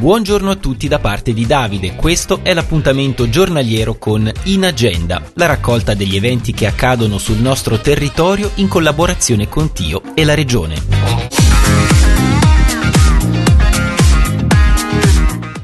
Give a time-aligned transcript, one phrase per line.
[0.00, 5.44] Buongiorno a tutti da parte di Davide, questo è l'appuntamento giornaliero con In Agenda, la
[5.44, 10.82] raccolta degli eventi che accadono sul nostro territorio in collaborazione con Tio e la Regione.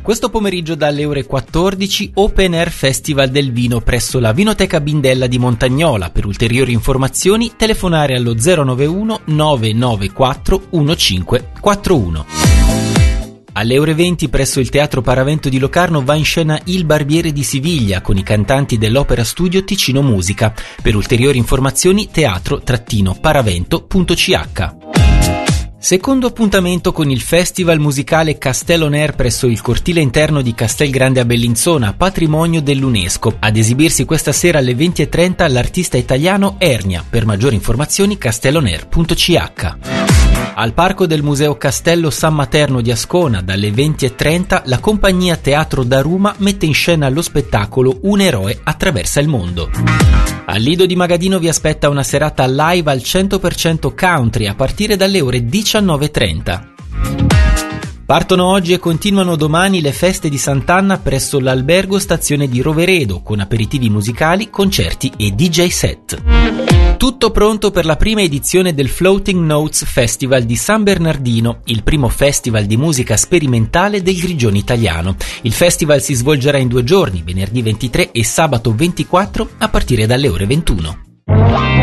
[0.02, 5.38] Questo pomeriggio dalle ore 14 Open Air Festival del Vino presso la Vinoteca Bindella di
[5.38, 6.10] Montagnola.
[6.10, 12.45] Per ulteriori informazioni telefonare allo 091 994 1541.
[13.58, 17.42] Alle ore 20 presso il Teatro Paravento di Locarno va in scena Il Barbiere di
[17.42, 20.52] Siviglia con i cantanti dell'Opera Studio Ticino Musica.
[20.82, 24.74] Per ulteriori informazioni teatro-paravento.ch.
[25.78, 31.20] Secondo appuntamento con il festival musicale Castello Air presso il cortile interno di Castel Grande
[31.20, 33.36] a Bellinzona, patrimonio dell'UNESCO.
[33.38, 37.02] Ad esibirsi questa sera alle 20.30 l'artista italiano Ernia.
[37.08, 40.25] Per maggiori informazioni castellonair.ch.
[40.54, 46.00] Al parco del Museo Castello San Materno di Ascona, dalle 20.30, la compagnia Teatro da
[46.00, 49.70] Roma mette in scena lo spettacolo Un eroe attraversa il mondo.
[50.46, 55.20] Al Lido di Magadino vi aspetta una serata live al 100% country a partire dalle
[55.20, 56.75] ore 19.30.
[58.06, 63.40] Partono oggi e continuano domani le feste di Sant'Anna presso l'albergo stazione di Roveredo con
[63.40, 66.96] aperitivi musicali, concerti e DJ set.
[66.96, 72.08] Tutto pronto per la prima edizione del Floating Notes Festival di San Bernardino, il primo
[72.08, 75.16] festival di musica sperimentale del Grigione italiano.
[75.42, 80.28] Il festival si svolgerà in due giorni, venerdì 23 e sabato 24 a partire dalle
[80.28, 81.75] ore 21.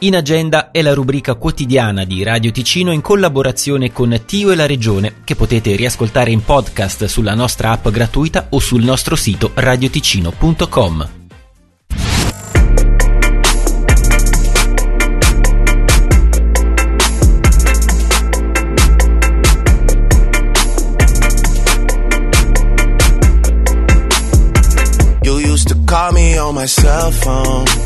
[0.00, 4.66] In agenda è la rubrica quotidiana di Radio Ticino in collaborazione con Tio e la
[4.66, 11.08] Regione, che potete riascoltare in podcast sulla nostra app gratuita o sul nostro sito radioticino.com.
[25.22, 27.85] You used to call me on my cell phone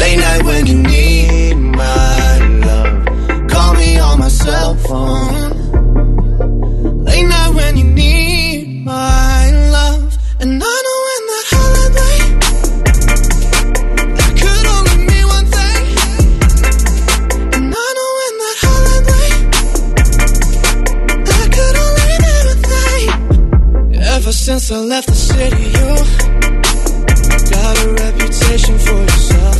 [0.00, 3.06] Late night when you need my love.
[3.48, 5.50] Call me on my cell phone.
[7.04, 10.16] Late night when you need my love.
[10.40, 11.22] And I know when
[14.18, 15.84] that could only mean one thing.
[17.56, 19.30] And I know when that holiday.
[24.16, 25.88] Ever since I left the city, you
[27.54, 29.59] got a reputation for yourself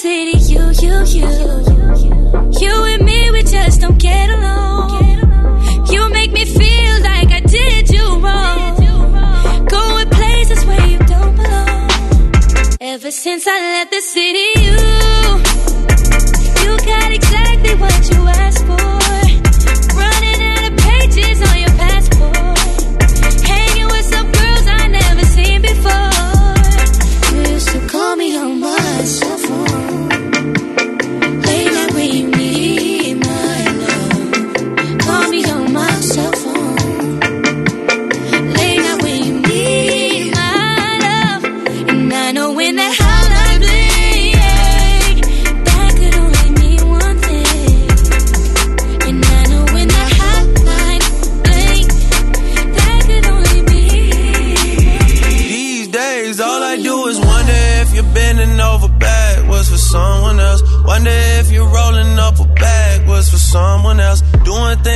[0.00, 1.28] City, you, you, you,
[2.58, 4.88] you and me, we just don't get along.
[5.92, 9.66] You make me feel like I did you wrong.
[9.66, 11.90] Going places where you don't belong.
[12.80, 14.59] Ever since I left the city,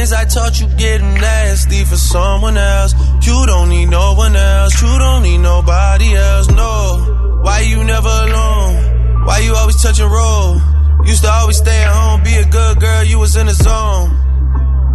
[0.05, 2.95] things I taught you getting nasty for someone else.
[3.27, 4.81] You don't need no one else.
[4.83, 6.49] You don't need nobody else.
[6.51, 7.41] No.
[7.43, 9.25] Why you never alone?
[9.25, 10.61] Why you always touch and roll?
[11.06, 13.05] Used to always stay at home, be a good girl.
[13.05, 14.11] You was in the zone.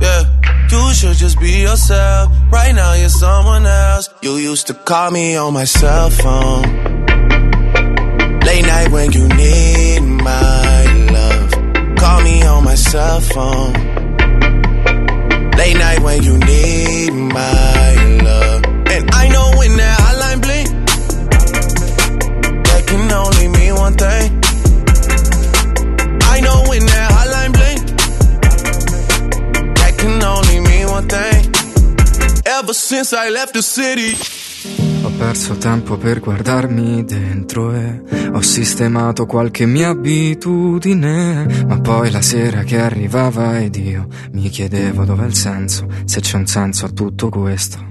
[0.02, 0.24] Yeah.
[0.72, 2.32] You should just be yourself.
[2.52, 4.10] Right now you're someone else.
[4.22, 6.64] You used to call me on my cell phone.
[8.42, 10.19] Late night when you need my
[33.00, 34.18] since I left the city.
[35.04, 38.01] Ho perso tempo per guardarmi dentro e
[38.34, 45.06] ho sistemato qualche mia abitudine, ma poi la sera che arrivava ed io mi chiedevo
[45.06, 47.88] dov'è il senso, se c'è un senso a tutto questo.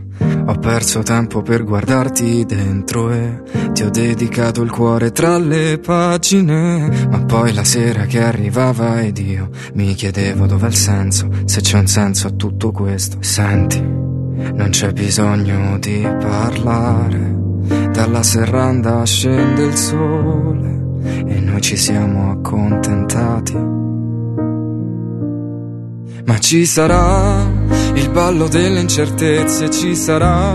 [0.47, 7.09] Ho perso tempo per guardarti dentro e ti ho dedicato il cuore tra le pagine,
[7.09, 11.79] ma poi la sera che arrivava ed io mi chiedevo dov'è il senso, se c'è
[11.79, 13.17] un senso a tutto questo.
[13.21, 14.08] Senti.
[14.39, 17.37] Non c'è bisogno di parlare,
[17.93, 20.79] dalla serranda scende il sole
[21.27, 23.57] e noi ci siamo accontentati.
[26.25, 27.45] Ma ci sarà
[27.95, 30.53] il ballo delle incertezze, ci sarà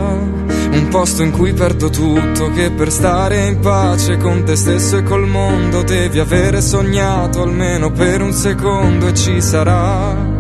[0.72, 5.04] un posto in cui perdo tutto, che per stare in pace con te stesso e
[5.04, 10.32] col mondo devi avere sognato almeno per un secondo e ci sarà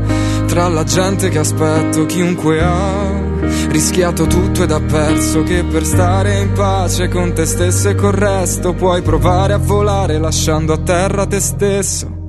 [0.45, 3.22] tra la gente che aspetto chiunque ha
[3.69, 8.13] rischiato tutto ed ha perso che per stare in pace con te stesso e col
[8.13, 12.21] resto puoi provare a volare lasciando a terra te stesso.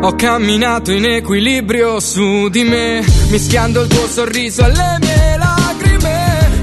[0.00, 5.37] Ho camminato in equilibrio su di me, mischiando il tuo sorriso alle mie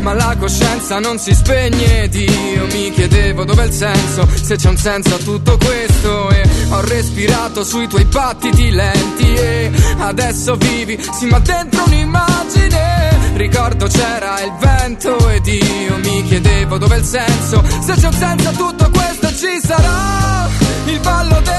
[0.05, 4.69] ma la coscienza non si spegne ed io mi chiedevo dov'è il senso, se c'è
[4.69, 6.29] un senso a tutto questo.
[6.29, 13.87] E ho respirato sui tuoi battiti lenti e adesso vivi, sì ma dentro un'immagine, ricordo
[13.87, 18.51] c'era il vento ed io mi chiedevo dov'è il senso, se c'è un senso a
[18.51, 20.47] tutto questo ci sarà
[20.85, 21.55] il ballo del